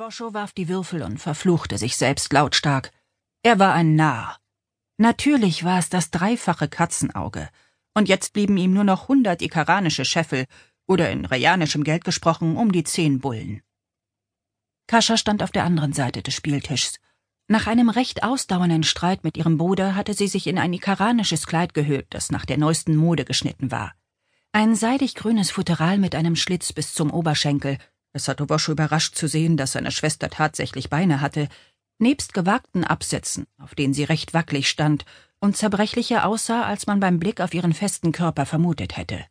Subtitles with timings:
[0.00, 2.90] Woscho warf die Würfel und verfluchte sich selbst lautstark.
[3.42, 4.38] Er war ein Narr.
[4.96, 7.50] Natürlich war es das dreifache Katzenauge,
[7.92, 10.46] und jetzt blieben ihm nur noch hundert ikaranische Scheffel,
[10.86, 13.60] oder in rejanischem Geld gesprochen um die zehn Bullen.
[14.86, 16.98] Kascha stand auf der anderen Seite des Spieltischs.
[17.46, 21.74] Nach einem recht ausdauernden Streit mit ihrem Bruder hatte sie sich in ein ikaranisches Kleid
[21.74, 23.92] gehüllt, das nach der neuesten Mode geschnitten war.
[24.52, 27.76] Ein seidig grünes Futteral mit einem Schlitz bis zum Oberschenkel,
[28.12, 31.48] es hatte Woscho überrascht zu sehen, dass seine Schwester tatsächlich Beine hatte,
[31.98, 35.04] nebst gewagten Absätzen, auf denen sie recht wackelig stand
[35.38, 39.24] und zerbrechlicher aussah, als man beim Blick auf ihren festen Körper vermutet hätte.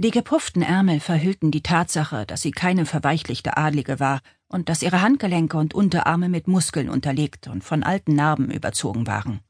[0.00, 5.02] Die gepufften Ärmel verhüllten die Tatsache, dass sie keine verweichlichte Adlige war und dass ihre
[5.02, 9.40] Handgelenke und Unterarme mit Muskeln unterlegt und von alten Narben überzogen waren.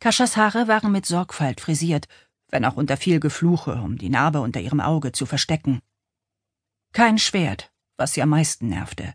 [0.00, 2.08] Kaschas Haare waren mit Sorgfalt frisiert,
[2.48, 5.80] wenn auch unter viel Gefluche, um die Narbe unter ihrem Auge zu verstecken.
[6.92, 9.14] Kein Schwert, was sie am meisten nervte.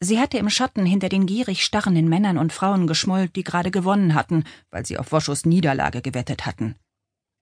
[0.00, 4.14] Sie hatte im Schatten hinter den gierig starrenden Männern und Frauen geschmollt, die gerade gewonnen
[4.14, 6.76] hatten, weil sie auf Woschos Niederlage gewettet hatten.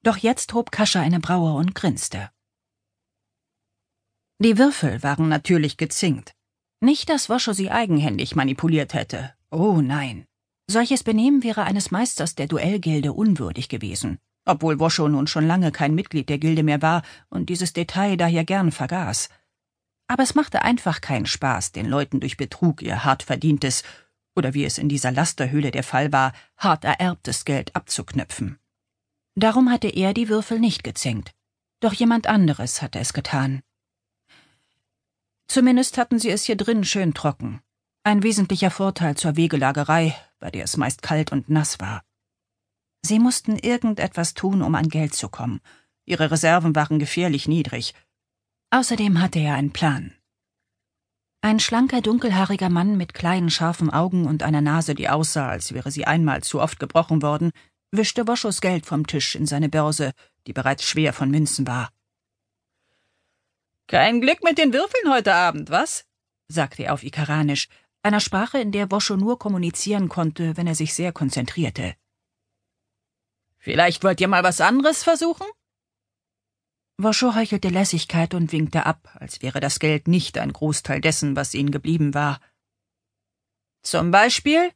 [0.02, 2.30] Doch jetzt hob Kascha eine Braue und grinste.
[4.38, 6.34] Die Würfel waren natürlich gezinkt.
[6.80, 9.34] Nicht, dass Woscho sie eigenhändig manipuliert hätte.
[9.50, 10.26] Oh nein.
[10.68, 15.94] Solches Benehmen wäre eines Meisters der Duellgilde unwürdig gewesen obwohl Woscho nun schon lange kein
[15.94, 19.28] Mitglied der Gilde mehr war und dieses Detail daher gern vergaß.
[20.06, 23.82] Aber es machte einfach keinen Spaß, den Leuten durch Betrug ihr hart verdientes,
[24.36, 28.58] oder wie es in dieser Lasterhöhle der Fall war, hart ererbtes Geld abzuknöpfen.
[29.36, 31.32] Darum hatte er die Würfel nicht gezinkt,
[31.80, 33.62] doch jemand anderes hatte es getan.
[35.46, 37.60] Zumindest hatten sie es hier drin schön trocken.
[38.02, 42.02] Ein wesentlicher Vorteil zur Wegelagerei, bei der es meist kalt und nass war.
[43.02, 45.60] Sie mussten irgendetwas tun, um an Geld zu kommen.
[46.06, 47.94] Ihre Reserven waren gefährlich niedrig.
[48.74, 50.12] Außerdem hatte er einen Plan.
[51.42, 55.92] Ein schlanker, dunkelhaariger Mann mit kleinen, scharfen Augen und einer Nase, die aussah, als wäre
[55.92, 57.52] sie einmal zu oft gebrochen worden,
[57.92, 60.10] wischte Woschos Geld vom Tisch in seine Börse,
[60.48, 61.92] die bereits schwer von Münzen war.
[63.86, 66.04] Kein Glück mit den Würfeln heute Abend, was?
[66.48, 67.68] sagte er auf Ikaranisch,
[68.02, 71.94] einer Sprache, in der Woscho nur kommunizieren konnte, wenn er sich sehr konzentrierte.
[73.56, 75.46] Vielleicht wollt ihr mal was anderes versuchen?
[76.96, 81.54] Woscho heuchelte Lässigkeit und winkte ab, als wäre das Geld nicht ein Großteil dessen, was
[81.54, 82.40] ihnen geblieben war.
[83.82, 84.70] Zum Beispiel?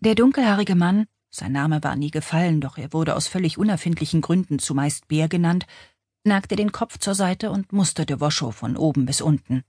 [0.00, 4.58] Der dunkelhaarige Mann, sein Name war nie gefallen, doch er wurde aus völlig unerfindlichen Gründen
[4.58, 5.66] zumeist Bär genannt,
[6.24, 9.62] neigte den Kopf zur Seite und musterte Woscho von oben bis unten.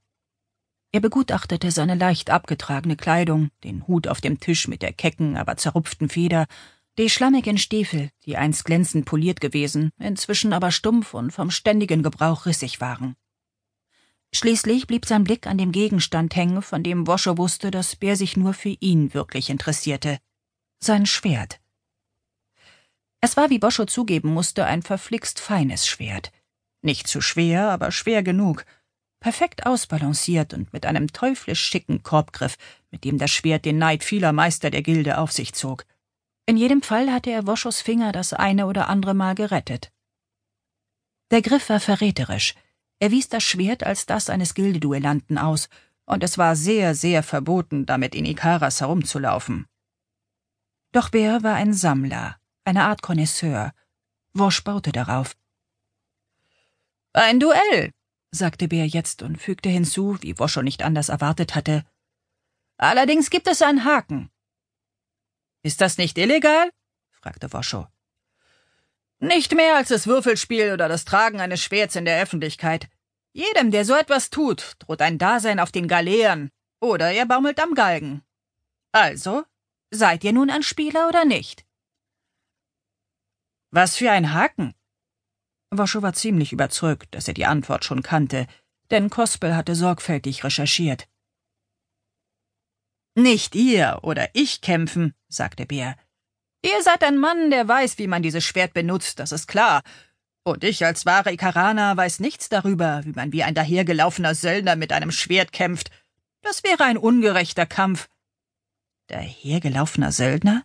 [0.92, 5.58] Er begutachtete seine leicht abgetragene Kleidung, den Hut auf dem Tisch mit der kecken, aber
[5.58, 6.48] zerrupften Feder
[7.00, 12.46] die schlammigen Stiefel, die einst glänzend poliert gewesen, inzwischen aber stumpf und vom ständigen Gebrauch
[12.46, 13.16] rissig waren.
[14.34, 18.36] Schließlich blieb sein Blick an dem Gegenstand hängen, von dem Woscho wusste, dass Bär sich
[18.36, 20.20] nur für ihn wirklich interessierte.
[20.84, 21.62] Sein Schwert.
[23.22, 26.34] Es war, wie Boscho zugeben musste, ein verflixt feines Schwert.
[26.82, 28.66] Nicht zu schwer, aber schwer genug.
[29.22, 32.58] Perfekt ausbalanciert und mit einem teuflisch schicken Korbgriff,
[32.92, 35.86] mit dem das Schwert den Neid vieler Meister der Gilde auf sich zog.
[36.50, 39.92] In jedem Fall hatte er Woschos Finger das eine oder andere Mal gerettet.
[41.30, 42.56] Der Griff war verräterisch.
[42.98, 45.70] Er wies das Schwert als das eines Gildeduellanten aus,
[46.08, 49.68] und es war sehr, sehr verboten, damit in Ikaras herumzulaufen.
[50.92, 53.72] Doch Bär war ein Sammler, eine Art Connoisseur.
[54.34, 55.38] Wosch baute darauf.
[57.14, 57.92] Ein Duell,
[58.32, 61.86] sagte Bär jetzt und fügte hinzu, wie Woscho nicht anders erwartet hatte.
[62.78, 64.32] Allerdings gibt es einen Haken.
[65.64, 66.70] Ist das nicht illegal?
[67.12, 67.88] fragte Woscho.
[69.20, 72.90] Nicht mehr als das Würfelspiel oder das Tragen eines Schwerts in der Öffentlichkeit.
[73.34, 76.50] Jedem, der so etwas tut, droht ein Dasein auf den Galeeren
[76.80, 78.24] oder er baumelt am Galgen.
[78.92, 79.44] Also,
[79.92, 81.66] seid ihr nun ein Spieler oder nicht?
[83.72, 84.74] Was für ein Haken?
[85.70, 88.48] Woscho war ziemlich überzeugt, dass er die Antwort schon kannte,
[88.90, 91.08] denn Kospel hatte sorgfältig recherchiert.
[93.20, 95.98] Nicht ihr oder ich kämpfen, sagte Bär.
[96.64, 99.82] Ihr seid ein Mann, der weiß, wie man dieses Schwert benutzt, das ist klar.
[100.44, 104.94] Und ich als wahre Ikarana weiß nichts darüber, wie man wie ein dahergelaufener Söldner mit
[104.94, 105.92] einem Schwert kämpft.
[106.42, 108.08] Das wäre ein ungerechter Kampf.
[109.08, 110.64] Dahergelaufener Söldner?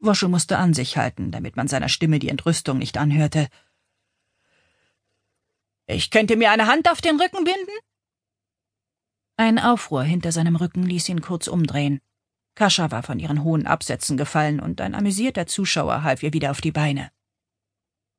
[0.00, 3.48] Wosche musste an sich halten, damit man seiner Stimme die Entrüstung nicht anhörte.
[5.86, 7.78] Ich könnte mir eine Hand auf den Rücken binden?
[9.36, 12.00] Ein Aufruhr hinter seinem Rücken ließ ihn kurz umdrehen.
[12.54, 16.60] Kascha war von ihren hohen Absätzen gefallen und ein amüsierter Zuschauer half ihr wieder auf
[16.60, 17.10] die Beine.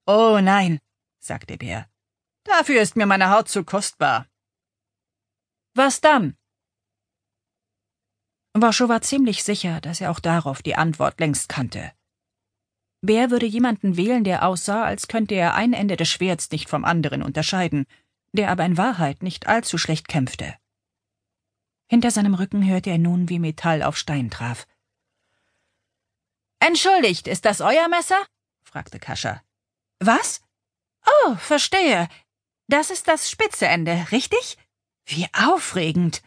[0.05, 0.79] Oh nein,
[1.19, 1.87] sagte Bär.
[2.43, 4.27] Dafür ist mir meine Haut zu kostbar.
[5.73, 6.37] Was dann?
[8.53, 11.91] Wascho war ziemlich sicher, dass er auch darauf die Antwort längst kannte.
[13.01, 16.85] Bär würde jemanden wählen, der aussah, als könnte er ein Ende des Schwerts nicht vom
[16.85, 17.85] anderen unterscheiden,
[18.31, 20.55] der aber in Wahrheit nicht allzu schlecht kämpfte.
[21.87, 24.67] Hinter seinem Rücken hörte er nun, wie Metall auf Stein traf.
[26.59, 28.25] Entschuldigt, ist das euer Messer?
[28.63, 29.43] fragte Kascha.
[29.99, 30.41] Was?
[31.05, 32.07] Oh, verstehe.
[32.67, 34.57] Das ist das spitze Ende, richtig?
[35.05, 36.23] Wie aufregend.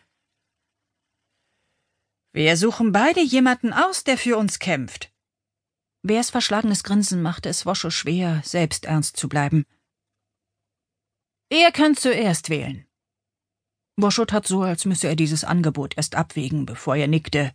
[2.32, 5.12] Wir suchen beide jemanden aus, der für uns kämpft.
[6.02, 9.66] Bärs verschlagenes Grinsen machte es Woscho schwer, selbst ernst zu bleiben.
[11.50, 12.87] Ihr könnt zuerst wählen.
[14.00, 17.52] Woscho tat so, als müsse er dieses Angebot erst abwägen, bevor er nickte.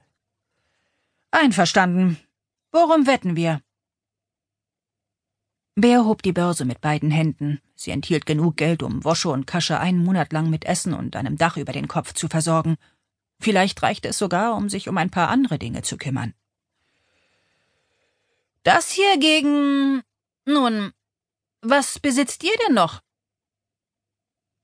[1.31, 2.18] Einverstanden.
[2.74, 3.62] Worum wetten wir?
[5.75, 7.62] Bär hob die Börse mit beiden Händen.
[7.75, 11.38] Sie enthielt genug Geld, um Woscho und Kasche einen Monat lang mit Essen und einem
[11.38, 12.75] Dach über den Kopf zu versorgen.
[13.40, 16.34] Vielleicht reichte es sogar, um sich um ein paar andere Dinge zu kümmern.
[18.63, 20.04] Das hier gegen.
[20.45, 20.92] Nun,
[21.62, 23.01] was besitzt ihr denn noch?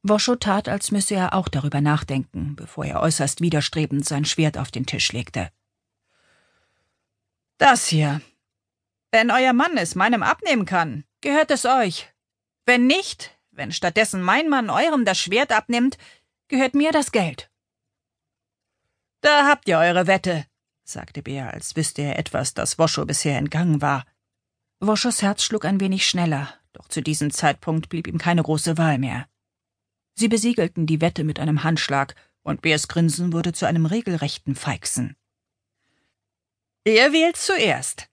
[0.04, 4.72] Woscho tat, als müsse er auch darüber nachdenken, bevor er äußerst widerstrebend sein Schwert auf
[4.72, 5.50] den Tisch legte.
[7.58, 8.22] Das hier.
[9.12, 12.14] Wenn euer Mann es meinem abnehmen kann, gehört es euch.
[12.66, 15.98] Wenn nicht, wenn stattdessen mein Mann eurem das Schwert abnimmt,
[16.48, 17.52] gehört mir das Geld.
[19.22, 20.46] Da habt ihr eure Wette,
[20.86, 24.06] sagte Bär, als wüsste er etwas, das Woscho bisher entgangen war.
[24.80, 28.98] Woschos Herz schlug ein wenig schneller, doch zu diesem Zeitpunkt blieb ihm keine große Wahl
[28.98, 29.28] mehr.
[30.20, 32.14] Sie besiegelten die Wette mit einem Handschlag,
[32.44, 35.16] und Bärs Grinsen wurde zu einem regelrechten Feixen.
[36.86, 38.10] Ihr wählt zuerst.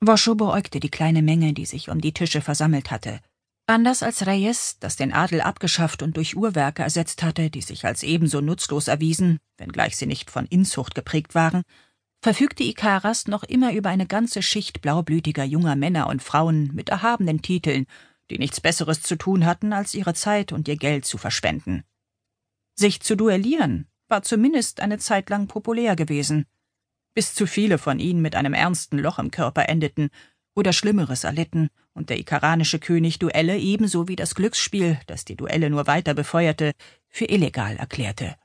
[0.00, 3.20] Woscho beäugte die kleine Menge, die sich um die Tische versammelt hatte.
[3.68, 8.02] Anders als Reyes, das den Adel abgeschafft und durch Uhrwerke ersetzt hatte, die sich als
[8.02, 11.62] ebenso nutzlos erwiesen, wenngleich sie nicht von Inzucht geprägt waren,
[12.22, 17.40] verfügte Ikaras noch immer über eine ganze Schicht blaublütiger junger Männer und Frauen mit erhabenen
[17.40, 17.86] Titeln,
[18.32, 21.84] die nichts Besseres zu tun hatten, als ihre Zeit und ihr Geld zu verschwenden.
[22.74, 26.46] Sich zu duellieren war zumindest eine Zeit lang populär gewesen,
[27.14, 30.08] bis zu viele von ihnen mit einem ernsten Loch im Körper endeten
[30.54, 35.68] oder Schlimmeres erlitten und der ikaranische König Duelle ebenso wie das Glücksspiel, das die Duelle
[35.68, 36.72] nur weiter befeuerte,
[37.10, 38.36] für illegal erklärte.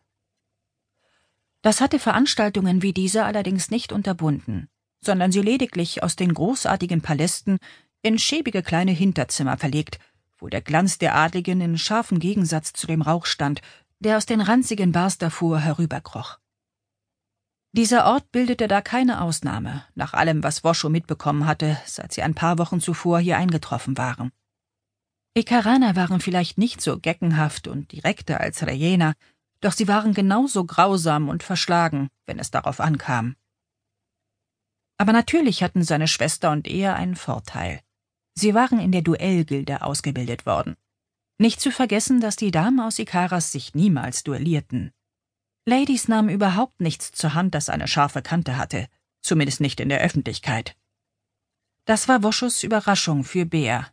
[1.61, 4.67] Das hatte Veranstaltungen wie diese allerdings nicht unterbunden,
[4.99, 7.59] sondern sie lediglich aus den großartigen Palästen
[8.07, 9.99] in schäbige kleine Hinterzimmer verlegt,
[10.37, 13.61] wo der Glanz der Adligen in scharfem Gegensatz zu dem Rauch stand,
[13.99, 16.39] der aus den ranzigen Bars davor herüberkroch.
[17.73, 22.33] Dieser Ort bildete da keine Ausnahme, nach allem, was Woscho mitbekommen hatte, seit sie ein
[22.33, 24.31] paar Wochen zuvor hier eingetroffen waren.
[25.35, 29.13] Ekaraner waren vielleicht nicht so geckenhaft und direkter als Rejena,
[29.61, 33.35] doch sie waren genauso grausam und verschlagen, wenn es darauf ankam.
[34.97, 37.81] Aber natürlich hatten seine Schwester und er einen Vorteil.
[38.39, 40.75] Sie waren in der Duellgilde ausgebildet worden.
[41.39, 44.91] Nicht zu vergessen, dass die Damen aus Ikaras sich niemals duellierten.
[45.65, 48.89] Ladies nahmen überhaupt nichts zur Hand, das eine scharfe Kante hatte,
[49.21, 50.77] zumindest nicht in der Öffentlichkeit.
[51.85, 53.91] Das war Woschus Überraschung für Bea.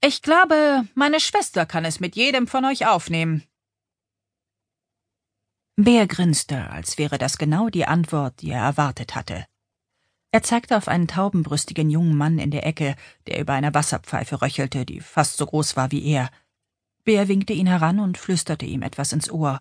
[0.00, 3.44] Ich glaube, meine Schwester kann es mit jedem von euch aufnehmen.
[5.76, 9.46] Bär grinste, als wäre das genau die Antwort, die er erwartet hatte.
[10.34, 12.96] Er zeigte auf einen taubenbrüstigen jungen Mann in der Ecke,
[13.28, 16.28] der über einer Wasserpfeife röchelte, die fast so groß war wie er.
[17.04, 19.60] Bär winkte ihn heran und flüsterte ihm etwas ins Ohr.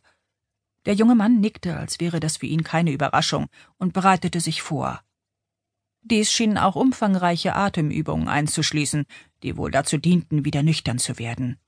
[0.87, 5.03] Der junge Mann nickte, als wäre das für ihn keine Überraschung, und bereitete sich vor.
[6.01, 9.05] Dies schienen auch umfangreiche Atemübungen einzuschließen,
[9.43, 11.59] die wohl dazu dienten, wieder nüchtern zu werden.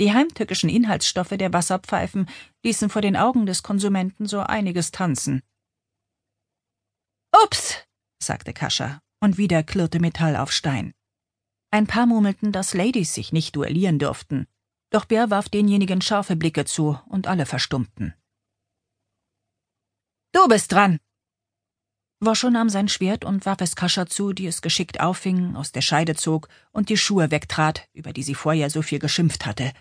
[0.00, 2.28] Die heimtückischen Inhaltsstoffe der Wasserpfeifen
[2.64, 5.40] ließen vor den Augen des Konsumenten so einiges tanzen.
[7.44, 7.87] Ups,
[8.22, 10.94] sagte Kascha, und wieder klirrte Metall auf Stein.
[11.70, 14.46] Ein paar murmelten, dass Ladies sich nicht duellieren dürften,
[14.90, 18.14] doch Bär warf denjenigen scharfe Blicke zu, und alle verstummten.
[20.32, 20.98] Du bist dran!
[22.20, 25.82] Woscho nahm sein Schwert und warf es Kascha zu, die es geschickt auffing, aus der
[25.82, 29.72] Scheide zog und die Schuhe wegtrat, über die sie vorher so viel geschimpft hatte.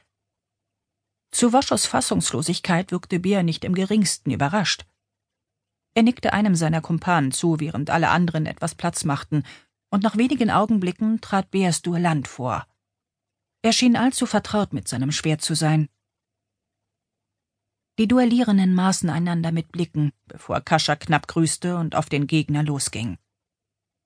[1.32, 4.86] Zu Woschos Fassungslosigkeit wirkte Bär nicht im geringsten überrascht.
[5.98, 9.42] Er nickte einem seiner Kumpanen zu, während alle anderen etwas Platz machten,
[9.89, 12.68] und nach wenigen Augenblicken trat Beers Duellant vor.
[13.63, 15.89] Er schien allzu vertraut mit seinem Schwert zu sein.
[17.98, 23.18] Die Duellierenden maßen einander mit Blicken, bevor Kascha knapp grüßte und auf den Gegner losging.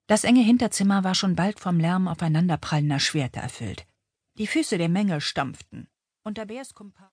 [0.06, 3.86] Das enge Hinterzimmer war schon bald vom Lärm aufeinanderprallender Schwerter erfüllt.
[4.38, 5.88] Die Füße der Menge stampften.
[6.24, 7.00] Unter Bärs Kumpan